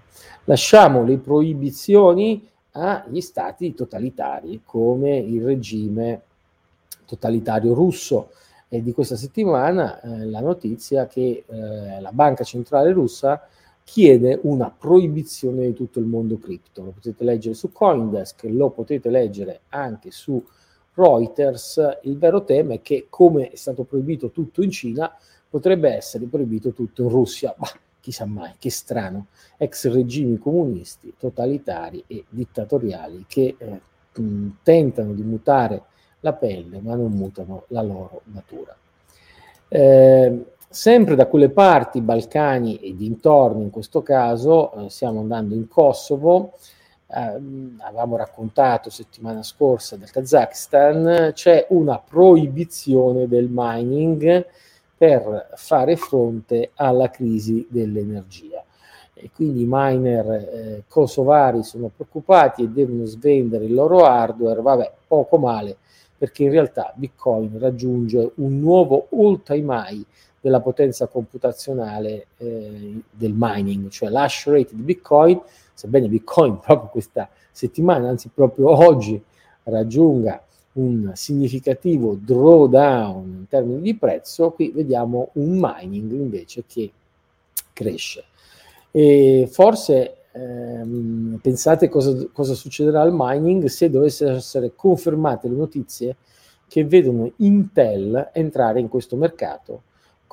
Lasciamo 0.44 1.04
le 1.04 1.18
proibizioni 1.18 2.54
agli 2.76 3.20
stati 3.20 3.74
totalitari 3.74 4.60
come 4.64 5.16
il 5.16 5.42
regime 5.42 6.20
totalitario 7.06 7.72
russo. 7.72 8.30
E 8.68 8.82
di 8.82 8.92
questa 8.92 9.16
settimana 9.16 10.00
eh, 10.00 10.26
la 10.26 10.40
notizia 10.40 11.06
che 11.06 11.44
eh, 11.46 12.00
la 12.00 12.10
banca 12.12 12.44
centrale 12.44 12.92
russa 12.92 13.46
chiede 13.84 14.40
una 14.42 14.74
proibizione 14.76 15.66
di 15.66 15.72
tutto 15.72 16.00
il 16.00 16.06
mondo 16.06 16.38
cripto. 16.38 16.82
Lo 16.82 16.90
potete 16.90 17.22
leggere 17.22 17.54
su 17.54 17.70
Coindesk, 17.70 18.42
lo 18.50 18.70
potete 18.70 19.08
leggere 19.08 19.60
anche 19.68 20.10
su 20.10 20.44
Reuters. 20.94 21.98
Il 22.02 22.18
vero 22.18 22.42
tema 22.42 22.74
è 22.74 22.82
che 22.82 23.06
come 23.08 23.50
è 23.50 23.56
stato 23.56 23.84
proibito 23.84 24.30
tutto 24.30 24.62
in 24.62 24.70
Cina, 24.70 25.16
potrebbe 25.48 25.90
essere 25.90 26.26
proibito 26.26 26.72
tutto 26.72 27.02
in 27.02 27.08
Russia. 27.08 27.54
Bah, 27.56 27.70
chissà 28.06 28.24
mai, 28.24 28.52
che 28.60 28.70
strano, 28.70 29.26
ex 29.56 29.90
regimi 29.90 30.38
comunisti, 30.38 31.12
totalitari 31.18 32.04
e 32.06 32.24
dittatoriali 32.28 33.24
che 33.26 33.56
eh, 33.58 33.80
tentano 34.62 35.12
di 35.12 35.22
mutare 35.22 35.82
la 36.20 36.32
pelle 36.32 36.80
ma 36.80 36.94
non 36.94 37.10
mutano 37.10 37.64
la 37.68 37.82
loro 37.82 38.22
natura. 38.26 38.76
Eh, 39.66 40.44
sempre 40.68 41.16
da 41.16 41.26
quelle 41.26 41.50
parti, 41.50 42.00
Balcani 42.00 42.78
e 42.78 42.94
dintorni 42.94 43.64
in 43.64 43.70
questo 43.70 44.02
caso, 44.02 44.72
eh, 44.74 44.88
stiamo 44.88 45.18
andando 45.18 45.56
in 45.56 45.66
Kosovo, 45.66 46.52
avevamo 47.08 48.16
raccontato 48.16 48.88
settimana 48.88 49.42
scorsa 49.42 49.96
del 49.96 50.10
Kazakistan, 50.10 51.32
c'è 51.34 51.66
una 51.70 51.98
proibizione 51.98 53.26
del 53.26 53.48
mining 53.50 54.46
per 54.96 55.50
fare 55.56 55.96
fronte 55.96 56.70
alla 56.74 57.10
crisi 57.10 57.66
dell'energia. 57.68 58.64
E 59.12 59.30
quindi 59.34 59.62
i 59.62 59.66
miner 59.68 60.30
eh, 60.30 60.82
kosovari 60.88 61.62
sono 61.62 61.90
preoccupati 61.94 62.62
e 62.62 62.68
devono 62.68 63.04
svendere 63.04 63.64
il 63.64 63.74
loro 63.74 64.04
hardware, 64.04 64.60
vabbè, 64.60 64.92
poco 65.06 65.38
male, 65.38 65.76
perché 66.16 66.44
in 66.44 66.50
realtà 66.50 66.92
Bitcoin 66.94 67.58
raggiunge 67.58 68.32
un 68.36 68.58
nuovo 68.58 69.08
all-time 69.12 69.84
high 69.88 70.04
della 70.40 70.60
potenza 70.60 71.06
computazionale 71.06 72.26
eh, 72.36 73.00
del 73.10 73.32
mining, 73.34 73.88
cioè 73.88 74.10
l'hash 74.10 74.46
rate 74.46 74.74
di 74.74 74.82
Bitcoin, 74.82 75.40
sebbene 75.72 76.08
Bitcoin 76.08 76.58
proprio 76.60 76.88
questa 76.90 77.28
settimana, 77.50 78.08
anzi 78.08 78.30
proprio 78.32 78.70
oggi, 78.70 79.22
raggiunga 79.64 80.42
un 80.76 81.12
significativo 81.14 82.18
drawdown 82.20 83.24
in 83.24 83.48
termini 83.48 83.80
di 83.80 83.96
prezzo, 83.96 84.50
qui 84.50 84.70
vediamo 84.70 85.30
un 85.34 85.58
mining 85.60 86.12
invece 86.12 86.64
che 86.66 86.90
cresce. 87.72 88.24
E 88.90 89.48
forse 89.50 90.16
ehm, 90.32 91.38
pensate 91.42 91.88
cosa, 91.88 92.26
cosa 92.32 92.54
succederà 92.54 93.02
al 93.02 93.12
mining 93.12 93.66
se 93.66 93.90
dovessero 93.90 94.36
essere 94.36 94.72
confermate 94.74 95.48
le 95.48 95.56
notizie 95.56 96.16
che 96.68 96.84
vedono 96.84 97.32
Intel 97.36 98.30
entrare 98.32 98.80
in 98.80 98.88
questo 98.88 99.16
mercato 99.16 99.82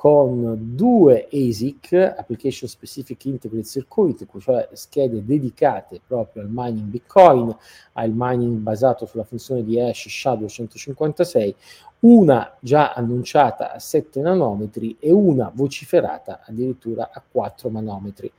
con 0.04 0.74
due 0.76 1.28
ASIC, 1.32 1.94
Application 1.94 2.68
Specific 2.68 3.24
Integrated 3.24 3.64
Circuit, 3.64 4.26
cioè 4.38 4.68
schede 4.72 5.24
dedicate 5.24 5.98
proprio 6.06 6.42
al 6.42 6.50
mining 6.50 6.88
Bitcoin, 6.88 7.56
al 7.94 8.12
mining 8.14 8.58
basato 8.58 9.06
sulla 9.06 9.24
funzione 9.24 9.64
di 9.64 9.80
hash 9.80 10.08
Shadow 10.10 10.46
156, 10.46 11.56
una 12.00 12.54
già 12.60 12.92
annunciata 12.92 13.72
a 13.72 13.78
7 13.78 14.20
nanometri 14.20 14.94
e 15.00 15.10
una 15.10 15.50
vociferata 15.54 16.42
addirittura 16.44 17.08
a 17.10 17.22
4 17.26 17.70
nanometri. 17.70 18.30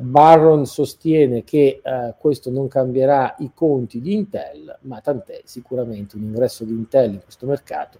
Barron 0.00 0.64
sostiene 0.64 1.44
che 1.44 1.80
eh, 1.82 2.14
questo 2.18 2.50
non 2.50 2.68
cambierà 2.68 3.36
i 3.40 3.50
conti 3.52 4.00
di 4.00 4.14
Intel, 4.14 4.78
ma 4.82 5.00
tant'è, 5.00 5.42
sicuramente 5.44 6.16
un 6.16 6.22
ingresso 6.22 6.64
di 6.64 6.72
Intel 6.72 7.12
in 7.12 7.22
questo 7.22 7.44
mercato 7.46 7.98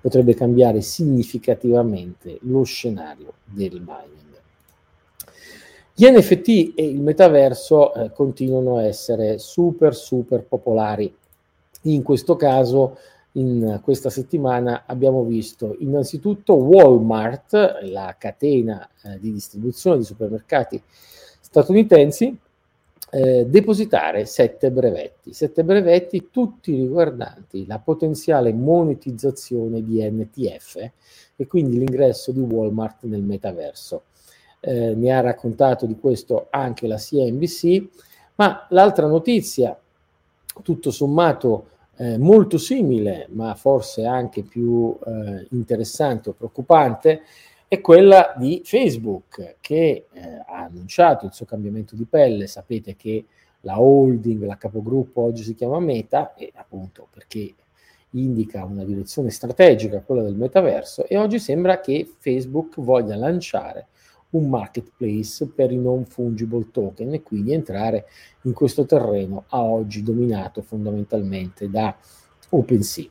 potrebbe 0.00 0.34
cambiare 0.34 0.80
significativamente 0.80 2.38
lo 2.42 2.62
scenario 2.62 3.34
del 3.44 3.82
mining. 3.84 4.24
Gli 5.92 6.06
NFT 6.06 6.72
e 6.74 6.88
il 6.88 7.00
metaverso 7.00 7.92
eh, 7.92 8.12
continuano 8.12 8.78
a 8.78 8.84
essere 8.84 9.38
super 9.38 9.94
super 9.94 10.42
popolari. 10.42 11.14
In 11.82 12.02
questo 12.02 12.36
caso, 12.36 12.96
in 13.32 13.80
questa 13.82 14.08
settimana 14.08 14.84
abbiamo 14.86 15.22
visto 15.24 15.76
innanzitutto 15.80 16.54
Walmart, 16.54 17.80
la 17.82 18.14
catena 18.18 18.88
eh, 19.02 19.18
di 19.18 19.32
distribuzione 19.32 19.98
di 19.98 20.04
supermercati 20.04 20.82
statunitensi 21.46 22.36
eh, 23.12 23.46
depositare 23.46 24.26
sette 24.26 24.72
brevetti, 24.72 25.32
sette 25.32 25.62
brevetti 25.62 26.28
tutti 26.30 26.74
riguardanti 26.74 27.64
la 27.66 27.78
potenziale 27.78 28.52
monetizzazione 28.52 29.84
di 29.84 30.02
NTF 30.02 30.90
e 31.36 31.46
quindi 31.46 31.78
l'ingresso 31.78 32.32
di 32.32 32.40
Walmart 32.40 33.04
nel 33.04 33.22
metaverso. 33.22 34.02
Eh, 34.58 34.94
ne 34.94 35.12
ha 35.12 35.20
raccontato 35.20 35.86
di 35.86 35.96
questo 35.96 36.48
anche 36.50 36.88
la 36.88 36.96
CNBC, 36.96 37.88
ma 38.34 38.66
l'altra 38.70 39.06
notizia, 39.06 39.78
tutto 40.62 40.90
sommato 40.90 41.68
eh, 41.98 42.18
molto 42.18 42.58
simile, 42.58 43.28
ma 43.30 43.54
forse 43.54 44.04
anche 44.04 44.42
più 44.42 44.98
eh, 45.06 45.46
interessante 45.50 46.30
o 46.30 46.32
preoccupante, 46.32 47.22
è 47.68 47.80
quella 47.80 48.34
di 48.36 48.62
Facebook 48.64 49.56
che 49.60 50.06
eh, 50.12 50.20
ha 50.46 50.62
annunciato 50.64 51.26
il 51.26 51.32
suo 51.32 51.46
cambiamento 51.46 51.96
di 51.96 52.04
pelle. 52.04 52.46
Sapete 52.46 52.94
che 52.94 53.24
la 53.60 53.80
holding, 53.80 54.44
la 54.44 54.56
capogruppo 54.56 55.22
oggi 55.22 55.42
si 55.42 55.54
chiama 55.54 55.80
Meta 55.80 56.34
e 56.34 56.52
appunto 56.54 57.08
perché 57.10 57.54
indica 58.10 58.64
una 58.64 58.84
direzione 58.84 59.30
strategica, 59.30 60.00
quella 60.00 60.22
del 60.22 60.36
metaverso, 60.36 61.06
e 61.06 61.18
oggi 61.18 61.38
sembra 61.38 61.80
che 61.80 62.08
Facebook 62.18 62.80
voglia 62.80 63.16
lanciare 63.16 63.88
un 64.30 64.48
marketplace 64.48 65.46
per 65.46 65.72
i 65.72 65.76
non 65.76 66.04
fungible 66.04 66.70
token 66.70 67.14
e 67.14 67.22
quindi 67.22 67.52
entrare 67.52 68.06
in 68.42 68.52
questo 68.52 68.86
terreno 68.86 69.44
a 69.48 69.62
oggi 69.62 70.02
dominato 70.02 70.62
fondamentalmente 70.62 71.68
da 71.68 71.94
OpenSea. 72.50 73.08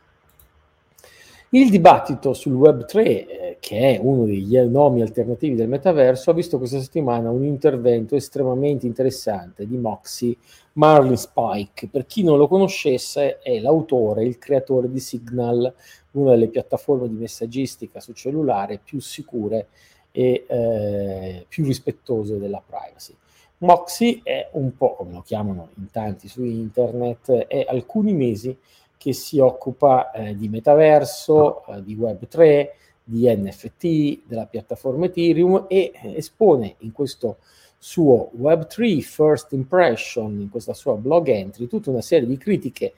Il 1.50 1.70
dibattito 1.70 2.34
sul 2.34 2.54
Web3, 2.54 2.98
eh, 2.98 3.45
che 3.60 3.96
è 3.96 4.00
uno 4.02 4.26
degli 4.26 4.58
nomi 4.58 5.02
alternativi 5.02 5.56
del 5.56 5.68
metaverso, 5.68 6.32
ha 6.32 6.34
visto 6.34 6.58
questa 6.58 6.80
settimana 6.80 7.30
un 7.30 7.44
intervento 7.44 8.16
estremamente 8.16 8.86
interessante 8.86 9.68
di 9.68 9.78
Moxie 9.78 10.36
Marlin 10.74 11.18
Spike. 11.18 11.88
Per 11.88 12.06
chi 12.06 12.24
non 12.24 12.38
lo 12.38 12.48
conoscesse, 12.48 13.40
è 13.40 13.60
l'autore, 13.60 14.26
il 14.26 14.38
creatore 14.38 14.90
di 14.90 15.00
Signal, 15.00 15.74
una 16.12 16.32
delle 16.32 16.48
piattaforme 16.48 17.08
di 17.08 17.16
messaggistica 17.16 18.00
su 18.00 18.14
cellulare 18.14 18.80
più 18.84 19.00
sicure 19.00 19.68
e 20.12 20.46
eh, 20.48 21.46
più 21.48 21.66
rispettose 21.66 22.38
della 22.38 22.64
privacy. 22.66 23.16
Moxie 23.60 24.22
è 24.24 24.50
un 24.54 24.76
po', 24.76 24.96
come 24.96 25.14
lo 25.14 25.22
chiamano 25.22 25.70
in 25.78 25.90
tanti 25.92 26.28
su 26.28 26.44
internet, 26.44 27.32
è 27.48 27.66
alcuni 27.68 28.14
mesi 28.14 28.58
che 28.98 29.14
si 29.14 29.40
occupa 29.40 30.12
eh, 30.12 30.36
di 30.36 30.50
metaverso, 30.50 31.66
eh, 31.68 31.84
di 31.84 31.96
Web3, 31.96 32.68
di 33.08 33.28
NFT, 33.28 34.22
della 34.26 34.48
piattaforma 34.48 35.06
Ethereum 35.06 35.66
e 35.68 35.92
eh, 35.94 36.16
espone 36.16 36.76
in 36.80 36.92
questo 36.92 37.38
suo 37.78 38.32
Web3 38.36 39.00
First 39.02 39.54
Impression, 39.54 40.40
in 40.42 40.50
questa 40.50 40.74
sua 40.74 40.96
blog 40.96 41.28
entry, 41.28 41.68
tutta 41.68 41.92
una 41.92 42.02
serie 42.02 42.28
di 42.28 42.38
critiche, 42.38 42.94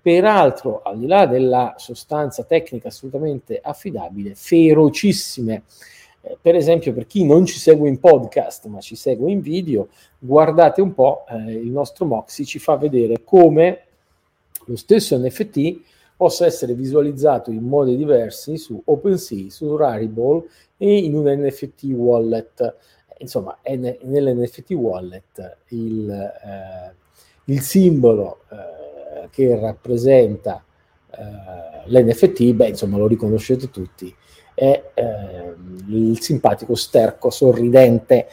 peraltro 0.00 0.82
al 0.82 0.98
di 0.98 1.06
là 1.06 1.26
della 1.26 1.74
sostanza 1.78 2.44
tecnica 2.44 2.88
assolutamente 2.88 3.58
affidabile, 3.60 4.34
ferocissime. 4.34 5.62
Eh, 6.20 6.36
per 6.40 6.54
esempio, 6.54 6.92
per 6.92 7.06
chi 7.06 7.24
non 7.24 7.46
ci 7.46 7.58
segue 7.58 7.88
in 7.88 7.98
podcast 7.98 8.66
ma 8.66 8.80
ci 8.80 8.94
segue 8.94 9.30
in 9.30 9.40
video, 9.40 9.88
guardate 10.18 10.82
un 10.82 10.92
po', 10.92 11.24
eh, 11.30 11.52
il 11.52 11.70
nostro 11.70 12.04
Moxie 12.04 12.44
ci 12.44 12.58
fa 12.58 12.76
vedere 12.76 13.24
come 13.24 13.80
lo 14.66 14.76
stesso 14.76 15.16
NFT 15.16 15.80
possa 16.16 16.46
essere 16.46 16.74
visualizzato 16.74 17.50
in 17.50 17.64
modi 17.64 17.96
diversi 17.96 18.56
su 18.56 18.80
OpenSea, 18.82 19.50
su 19.50 19.76
Rarible 19.76 20.44
e 20.76 20.98
in 20.98 21.14
un 21.14 21.24
NFT 21.26 21.84
wallet. 21.92 22.76
Insomma, 23.18 23.58
è 23.62 23.76
nell'NFT 23.76 24.70
wallet 24.70 25.58
il, 25.68 26.10
eh, 26.10 26.94
il 27.44 27.60
simbolo 27.60 28.40
eh, 28.50 29.28
che 29.30 29.58
rappresenta 29.58 30.64
eh, 31.10 31.88
l'NFT, 31.88 32.52
beh, 32.52 32.68
insomma, 32.68 32.96
lo 32.96 33.06
riconoscete 33.06 33.70
tutti, 33.70 34.14
è 34.54 34.90
ehm, 34.94 35.84
il 35.88 36.20
simpatico 36.20 36.74
sterco 36.74 37.30
sorridente. 37.30 38.26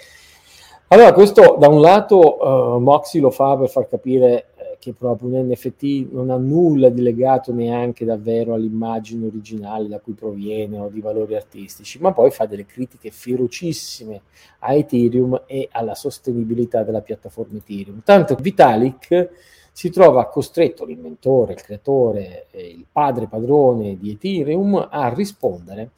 Allora, 0.88 1.12
questo 1.12 1.58
da 1.60 1.68
un 1.68 1.82
lato 1.82 2.76
uh, 2.76 2.80
Moxie 2.80 3.20
lo 3.20 3.32
fa 3.32 3.58
per 3.58 3.68
far 3.68 3.88
capire 3.88 4.53
che 4.84 4.92
proprio 4.92 5.30
un 5.30 5.48
NFT 5.48 6.10
non 6.12 6.30
ha 6.30 6.36
nulla 6.36 6.90
di 6.90 7.02
legato 7.02 7.54
neanche 7.54 8.04
davvero 8.04 8.54
all'immagine 8.54 9.28
originale 9.28 9.88
da 9.88 10.00
cui 10.00 10.12
proviene 10.12 10.78
o 10.78 10.90
di 10.90 11.00
valori 11.00 11.36
artistici, 11.36 12.00
ma 12.00 12.12
poi 12.12 12.32
fa 12.32 12.46
delle 12.48 12.66
critiche 12.66 13.10
ferocissime 13.10 14.24
a 14.60 14.74
Ethereum 14.74 15.44
e 15.46 15.70
alla 15.72 15.96
sostenibilità 15.96 16.84
della 16.84 17.00
piattaforma 17.00 17.60
Ethereum. 17.60 18.02
Tanto 18.04 18.36
Vitalik 18.36 19.30
si 19.72 19.90
trova 19.90 20.28
costretto, 20.28 20.84
l'inventore, 20.84 21.54
il 21.54 21.62
creatore, 21.62 22.48
il 22.52 22.86
padre 22.92 23.28
padrone 23.28 23.98
di 23.98 24.12
Ethereum, 24.12 24.86
a 24.92 25.14
rispondere 25.14 25.92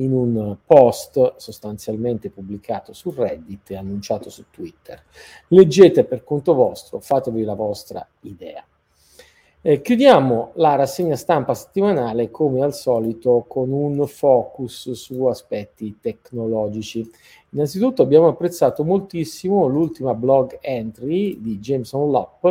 in 0.00 0.12
un 0.12 0.56
post 0.64 1.36
sostanzialmente 1.36 2.30
pubblicato 2.30 2.92
su 2.92 3.10
Reddit 3.10 3.70
e 3.70 3.76
annunciato 3.76 4.30
su 4.30 4.44
Twitter. 4.50 5.02
Leggete 5.48 6.04
per 6.04 6.24
conto 6.24 6.54
vostro, 6.54 7.00
fatevi 7.00 7.42
la 7.44 7.54
vostra 7.54 8.06
idea. 8.20 8.64
Eh, 9.62 9.82
chiudiamo 9.82 10.52
la 10.54 10.74
rassegna 10.74 11.16
stampa 11.16 11.52
settimanale 11.52 12.30
come 12.30 12.62
al 12.62 12.72
solito 12.72 13.44
con 13.46 13.70
un 13.70 14.06
focus 14.06 14.92
su 14.92 15.26
aspetti 15.26 15.98
tecnologici. 16.00 17.06
Innanzitutto 17.50 18.00
abbiamo 18.00 18.28
apprezzato 18.28 18.84
moltissimo 18.84 19.66
l'ultima 19.66 20.14
blog 20.14 20.56
entry 20.62 21.42
di 21.42 21.58
Jameson 21.58 22.10
Lopp 22.10 22.46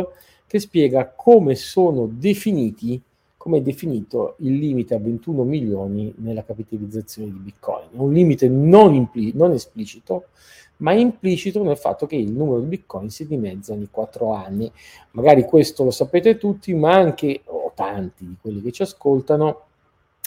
che 0.46 0.60
spiega 0.60 1.12
come 1.16 1.56
sono 1.56 2.06
definiti 2.06 3.02
come 3.40 3.56
è 3.56 3.62
definito 3.62 4.34
il 4.40 4.58
limite 4.58 4.94
a 4.94 4.98
21 4.98 5.44
milioni 5.44 6.12
nella 6.18 6.44
capitalizzazione 6.44 7.30
di 7.32 7.38
Bitcoin. 7.38 7.88
un 7.92 8.12
limite 8.12 8.50
non, 8.50 8.92
impli- 8.92 9.32
non 9.34 9.52
esplicito, 9.52 10.26
ma 10.76 10.92
implicito 10.92 11.62
nel 11.62 11.78
fatto 11.78 12.04
che 12.04 12.16
il 12.16 12.30
numero 12.30 12.60
di 12.60 12.66
bitcoin 12.66 13.08
si 13.08 13.26
dimezza 13.26 13.72
ogni 13.72 13.88
quattro 13.90 14.34
anni. 14.34 14.70
Magari 15.12 15.44
questo 15.44 15.84
lo 15.84 15.90
sapete 15.90 16.36
tutti, 16.36 16.74
ma 16.74 16.92
anche, 16.92 17.40
o 17.46 17.72
tanti 17.74 18.26
di 18.26 18.36
quelli 18.38 18.60
che 18.60 18.72
ci 18.72 18.82
ascoltano, 18.82 19.62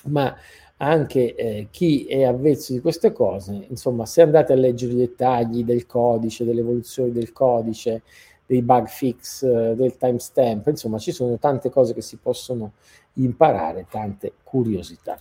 ma 0.05 0.35
anche 0.77 1.35
eh, 1.35 1.67
chi 1.69 2.05
è 2.05 2.23
avvezzo 2.23 2.73
di 2.73 2.81
queste 2.81 3.11
cose, 3.11 3.67
insomma, 3.69 4.07
se 4.07 4.23
andate 4.23 4.53
a 4.53 4.55
leggere 4.55 4.93
i 4.93 4.97
dettagli 4.97 5.63
del 5.63 5.85
codice, 5.85 6.45
delle 6.45 6.61
evoluzioni 6.61 7.11
del 7.11 7.31
codice, 7.31 8.01
dei 8.45 8.61
bug 8.61 8.87
fix, 8.87 9.43
eh, 9.43 9.73
del 9.75 9.97
timestamp, 9.97 10.67
insomma, 10.67 10.97
ci 10.97 11.11
sono 11.11 11.37
tante 11.37 11.69
cose 11.69 11.93
che 11.93 12.01
si 12.01 12.17
possono 12.17 12.73
imparare, 13.13 13.85
tante 13.89 14.33
curiosità. 14.43 15.19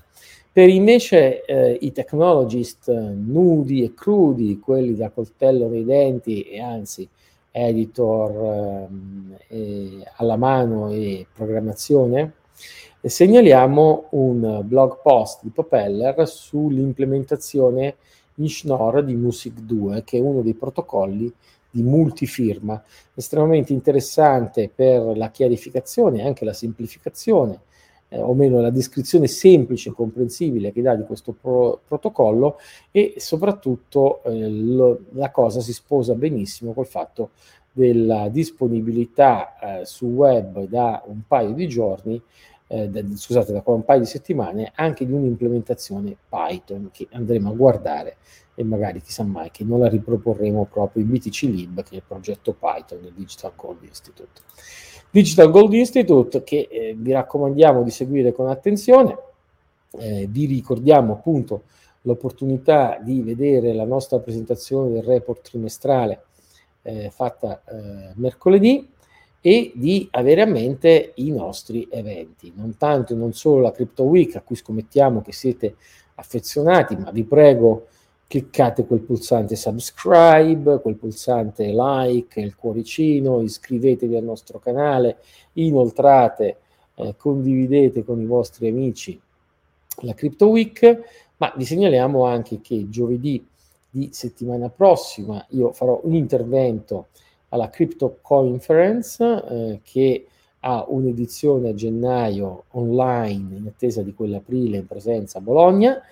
Per 0.52 0.68
invece 0.68 1.44
eh, 1.44 1.78
i 1.80 1.92
technologist 1.92 2.90
nudi 2.90 3.82
e 3.82 3.94
crudi, 3.94 4.60
quelli 4.60 4.94
da 4.94 5.10
coltello 5.10 5.68
nei 5.68 5.84
denti 5.84 6.42
e 6.42 6.60
anzi 6.60 7.08
editor 7.50 8.88
eh, 9.48 10.06
alla 10.16 10.36
mano 10.36 10.90
e 10.90 11.26
programmazione, 11.32 12.34
segnaliamo 13.00 14.08
un 14.10 14.60
blog 14.64 15.00
post 15.02 15.40
di 15.42 15.50
Propeller 15.50 16.28
sull'implementazione 16.28 17.96
in 18.36 18.48
Schnorr 18.48 19.02
di 19.02 19.14
Music 19.14 19.54
2, 19.58 20.04
che 20.04 20.18
è 20.18 20.20
uno 20.20 20.42
dei 20.42 20.54
protocolli 20.54 21.32
di 21.70 21.82
multifirma, 21.82 22.82
estremamente 23.14 23.72
interessante 23.72 24.70
per 24.72 25.16
la 25.16 25.30
chiarificazione 25.30 26.20
e 26.20 26.26
anche 26.26 26.44
la 26.44 26.52
semplificazione, 26.52 27.60
eh, 28.12 28.20
o 28.20 28.34
meno 28.34 28.60
la 28.60 28.70
descrizione 28.70 29.26
semplice 29.26 29.88
e 29.88 29.92
comprensibile 29.92 30.70
che 30.70 30.82
dà 30.82 30.94
di 30.94 31.04
questo 31.04 31.32
pro- 31.32 31.80
protocollo 31.86 32.58
e 32.90 33.14
soprattutto 33.16 34.22
eh, 34.24 34.48
lo, 34.48 35.04
la 35.12 35.30
cosa 35.30 35.60
si 35.60 35.72
sposa 35.72 36.14
benissimo 36.14 36.72
col 36.72 36.86
fatto 36.86 37.30
della 37.72 38.28
disponibilità 38.28 39.80
eh, 39.80 39.86
su 39.86 40.06
web 40.06 40.66
da 40.68 41.02
un 41.06 41.22
paio 41.26 41.52
di 41.52 41.66
giorni 41.66 42.20
eh, 42.66 42.88
da, 42.88 43.00
scusate, 43.14 43.52
da 43.52 43.62
un 43.64 43.84
paio 43.84 44.00
di 44.00 44.06
settimane 44.06 44.72
anche 44.74 45.06
di 45.06 45.12
un'implementazione 45.12 46.14
Python 46.28 46.90
che 46.92 47.08
andremo 47.12 47.50
a 47.50 47.54
guardare 47.54 48.16
e 48.54 48.64
magari 48.64 49.00
chissà 49.00 49.22
mai 49.22 49.50
che 49.50 49.64
non 49.64 49.80
la 49.80 49.88
riproporremo 49.88 50.66
proprio 50.70 51.02
in 51.02 51.10
BTC 51.10 51.42
Lib 51.42 51.82
che 51.82 51.92
è 51.92 51.96
il 51.96 52.02
progetto 52.06 52.52
Python 52.52 53.00
del 53.00 53.12
Digital 53.12 53.52
Gold 53.56 53.82
Institute. 53.82 54.40
Digital 55.10 55.50
Gold 55.50 55.72
Institute 55.74 56.42
che 56.42 56.68
eh, 56.70 56.94
vi 56.96 57.12
raccomandiamo 57.12 57.82
di 57.82 57.90
seguire 57.90 58.32
con 58.32 58.48
attenzione, 58.48 59.16
eh, 59.98 60.26
vi 60.28 60.46
ricordiamo 60.46 61.14
appunto 61.14 61.64
l'opportunità 62.02 62.98
di 63.00 63.20
vedere 63.22 63.72
la 63.72 63.84
nostra 63.84 64.18
presentazione 64.18 64.90
del 64.90 65.02
report 65.02 65.50
trimestrale 65.50 66.24
eh, 66.82 67.10
fatta 67.10 67.62
eh, 67.64 68.12
mercoledì 68.14 68.90
e 69.40 69.72
di 69.74 70.08
avere 70.12 70.42
a 70.42 70.46
mente 70.46 71.12
i 71.16 71.30
nostri 71.30 71.88
eventi, 71.90 72.52
non 72.54 72.76
tanto 72.76 73.12
e 73.12 73.16
non 73.16 73.32
solo 73.32 73.60
la 73.60 73.72
Crypto 73.72 74.04
Week 74.04 74.36
a 74.36 74.40
cui 74.40 74.56
scommettiamo 74.56 75.20
che 75.20 75.32
siete 75.32 75.76
affezionati, 76.14 76.96
ma 76.96 77.10
vi 77.10 77.24
prego 77.24 77.88
cliccate 78.32 78.86
quel 78.86 79.00
pulsante 79.00 79.56
subscribe, 79.56 80.80
quel 80.80 80.94
pulsante 80.94 81.70
like, 81.70 82.40
il 82.40 82.56
cuoricino, 82.56 83.42
iscrivetevi 83.42 84.16
al 84.16 84.24
nostro 84.24 84.58
canale, 84.58 85.18
inoltrate, 85.52 86.56
eh, 86.94 87.14
condividete 87.14 88.02
con 88.02 88.22
i 88.22 88.24
vostri 88.24 88.68
amici 88.68 89.20
la 90.04 90.14
Crypto 90.14 90.48
Week, 90.48 90.98
ma 91.36 91.52
vi 91.54 91.66
segnaliamo 91.66 92.24
anche 92.24 92.62
che 92.62 92.88
giovedì 92.88 93.46
di 93.90 94.08
settimana 94.14 94.70
prossima 94.70 95.44
io 95.50 95.72
farò 95.72 96.00
un 96.04 96.14
intervento 96.14 97.08
alla 97.50 97.68
Crypto 97.68 98.16
Conference 98.22 99.22
eh, 99.22 99.80
che 99.82 100.26
ha 100.60 100.86
un'edizione 100.88 101.68
a 101.68 101.74
gennaio 101.74 102.64
online 102.70 103.56
in 103.56 103.66
attesa 103.66 104.00
di 104.00 104.14
quell'aprile 104.14 104.78
in 104.78 104.86
presenza 104.86 105.36
a 105.36 105.42
Bologna. 105.42 106.02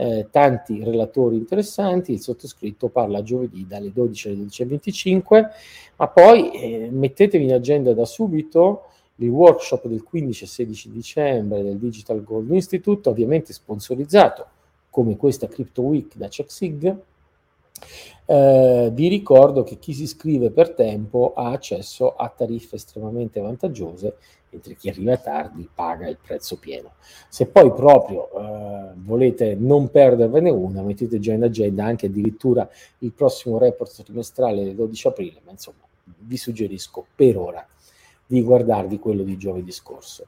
Eh, 0.00 0.28
tanti 0.30 0.82
relatori 0.82 1.36
interessanti, 1.36 2.12
il 2.12 2.20
sottoscritto 2.20 2.88
parla 2.88 3.22
giovedì 3.22 3.66
dalle 3.66 3.92
12 3.92 4.28
alle 4.28 4.36
12.25, 4.44 5.48
ma 5.96 6.08
poi 6.08 6.52
eh, 6.52 6.88
mettetevi 6.90 7.44
in 7.44 7.52
agenda 7.52 7.92
da 7.92 8.06
subito 8.06 8.84
il 9.16 9.28
workshop 9.28 9.88
del 9.88 10.02
15 10.02 10.44
e 10.44 10.46
16 10.46 10.90
dicembre 10.90 11.62
del 11.62 11.76
Digital 11.76 12.24
Gold 12.24 12.50
Institute, 12.50 13.10
ovviamente 13.10 13.52
sponsorizzato 13.52 14.46
come 14.88 15.18
questa 15.18 15.48
Crypto 15.48 15.82
Week 15.82 16.16
da 16.16 16.28
CheckSig, 16.28 16.96
eh, 18.32 18.90
vi 18.92 19.08
ricordo 19.08 19.64
che 19.64 19.80
chi 19.80 19.92
si 19.92 20.04
iscrive 20.04 20.52
per 20.52 20.70
tempo 20.74 21.32
ha 21.34 21.50
accesso 21.50 22.14
a 22.14 22.28
tariffe 22.28 22.76
estremamente 22.76 23.40
vantaggiose, 23.40 24.18
mentre 24.50 24.76
chi 24.76 24.88
arriva 24.88 25.16
tardi 25.16 25.68
paga 25.74 26.06
il 26.06 26.16
prezzo 26.24 26.56
pieno. 26.56 26.92
Se 27.28 27.46
poi 27.46 27.72
proprio 27.72 28.30
eh, 28.30 28.92
volete 28.98 29.56
non 29.56 29.90
perdervene 29.90 30.48
una, 30.48 30.80
mettete 30.82 31.18
già 31.18 31.32
in 31.32 31.42
agenda 31.42 31.84
anche 31.84 32.06
addirittura 32.06 32.68
il 32.98 33.10
prossimo 33.10 33.58
report 33.58 34.00
trimestrale 34.04 34.62
del 34.62 34.76
12 34.76 35.06
aprile, 35.08 35.40
ma 35.44 35.50
insomma 35.50 35.82
vi 36.04 36.36
suggerisco 36.36 37.04
per 37.12 37.36
ora 37.36 37.66
di 38.24 38.42
guardarvi 38.42 39.00
quello 39.00 39.24
di 39.24 39.36
giovedì 39.36 39.72
scorso. 39.72 40.26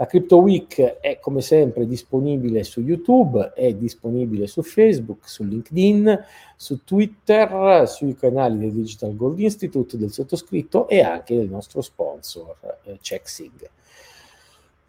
La 0.00 0.06
Crypto 0.06 0.38
Week 0.38 0.80
è 0.80 1.18
come 1.18 1.42
sempre 1.42 1.86
disponibile 1.86 2.64
su 2.64 2.80
YouTube, 2.80 3.52
è 3.52 3.74
disponibile 3.74 4.46
su 4.46 4.62
Facebook, 4.62 5.28
su 5.28 5.44
LinkedIn, 5.44 6.24
su 6.56 6.84
Twitter, 6.84 7.86
sui 7.86 8.14
canali 8.14 8.56
del 8.56 8.72
Digital 8.72 9.14
Gold 9.14 9.38
Institute, 9.40 9.98
del 9.98 10.10
sottoscritto 10.10 10.88
e 10.88 11.02
anche 11.02 11.36
del 11.36 11.50
nostro 11.50 11.82
sponsor 11.82 12.56
eh, 12.84 12.98
CheckSig. 12.98 13.68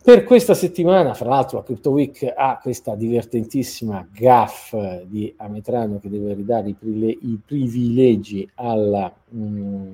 Per 0.01 0.23
questa 0.23 0.53
settimana, 0.53 1.13
fra 1.13 1.27
l'altro, 1.27 1.57
la 1.57 1.65
Crypto 1.65 1.89
Week 1.89 2.33
ha 2.33 2.57
questa 2.61 2.95
divertentissima 2.95 4.07
gaff 4.13 4.73
di 5.03 5.33
Ametrano 5.35 5.99
che 5.99 6.07
deve 6.07 6.35
ridare 6.35 6.69
i, 6.69 6.73
privile- 6.73 7.17
i 7.19 7.37
privilegi 7.45 8.49
alla, 8.55 9.13
mm, 9.35 9.91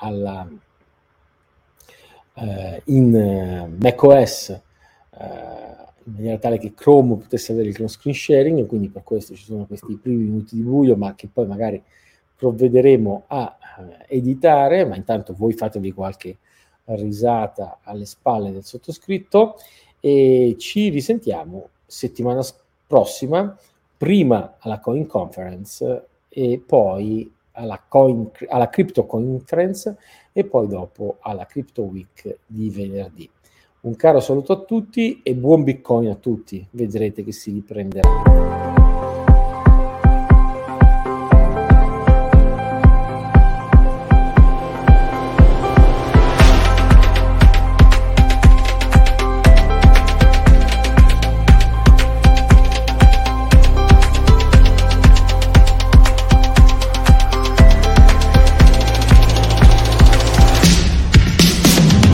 alla 0.00 0.48
eh, 2.40 2.82
in 2.86 3.14
eh, 3.14 3.68
macOS 3.80 4.50
eh, 4.50 5.76
in 6.04 6.12
maniera 6.14 6.38
tale 6.38 6.58
che 6.58 6.72
Chrome 6.74 7.16
potesse 7.16 7.52
avere 7.52 7.68
il 7.68 7.88
screen 7.88 8.14
sharing 8.14 8.58
e 8.58 8.66
quindi 8.66 8.88
per 8.88 9.02
questo 9.02 9.34
ci 9.34 9.44
sono 9.44 9.66
questi 9.66 9.96
primi 9.96 10.24
minuti 10.24 10.56
di 10.56 10.62
buio 10.62 10.96
ma 10.96 11.14
che 11.14 11.28
poi 11.32 11.46
magari 11.46 11.82
provvederemo 12.36 13.24
a 13.26 13.58
eh, 14.08 14.16
editare 14.16 14.84
ma 14.84 14.96
intanto 14.96 15.34
voi 15.36 15.52
fatevi 15.52 15.92
qualche 15.92 16.38
risata 16.84 17.80
alle 17.82 18.06
spalle 18.06 18.52
del 18.52 18.64
sottoscritto 18.64 19.56
e 20.00 20.56
ci 20.58 20.88
risentiamo 20.88 21.68
settimana 21.84 22.40
prossima 22.86 23.54
prima 23.96 24.56
alla 24.60 24.78
Coin 24.78 25.06
Conference 25.06 26.06
e 26.28 26.62
poi 26.64 27.30
alla, 27.58 27.82
coin, 27.86 28.30
alla 28.48 28.68
Crypto 28.68 29.04
Conference 29.04 29.96
e 30.32 30.44
poi 30.44 30.68
dopo 30.68 31.16
alla 31.20 31.46
Crypto 31.46 31.82
Week 31.82 32.38
di 32.46 32.70
venerdì. 32.70 33.28
Un 33.80 33.96
caro 33.96 34.20
saluto 34.20 34.52
a 34.52 34.60
tutti 34.60 35.20
e 35.22 35.34
buon 35.34 35.64
Bitcoin 35.64 36.08
a 36.08 36.14
tutti, 36.14 36.66
vedrete 36.70 37.22
che 37.24 37.32
si 37.32 37.52
riprenderà. 37.52 38.67